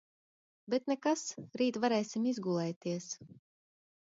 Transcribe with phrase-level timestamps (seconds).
[0.73, 1.25] Bet nekas,
[1.63, 3.11] rīt varēsim izgulēties.